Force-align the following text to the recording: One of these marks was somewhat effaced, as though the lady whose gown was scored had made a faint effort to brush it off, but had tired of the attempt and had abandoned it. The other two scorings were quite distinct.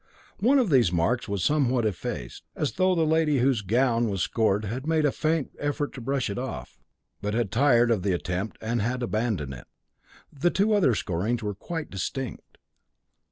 One 0.39 0.57
of 0.57 0.71
these 0.71 0.91
marks 0.91 1.27
was 1.27 1.43
somewhat 1.43 1.85
effaced, 1.85 2.41
as 2.55 2.71
though 2.71 2.95
the 2.95 3.05
lady 3.05 3.37
whose 3.37 3.61
gown 3.61 4.09
was 4.09 4.23
scored 4.23 4.65
had 4.65 4.87
made 4.87 5.05
a 5.05 5.11
faint 5.11 5.51
effort 5.59 5.93
to 5.93 6.01
brush 6.01 6.27
it 6.27 6.39
off, 6.39 6.79
but 7.21 7.35
had 7.35 7.51
tired 7.51 7.91
of 7.91 8.01
the 8.01 8.11
attempt 8.13 8.57
and 8.61 8.81
had 8.81 9.03
abandoned 9.03 9.53
it. 9.53 9.67
The 10.33 10.71
other 10.73 10.93
two 10.93 10.95
scorings 10.95 11.43
were 11.43 11.53
quite 11.53 11.91
distinct. 11.91 12.57